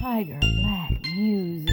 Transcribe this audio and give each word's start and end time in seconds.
Tiger 0.00 0.38
Black 0.62 0.92
Music. 1.16 1.67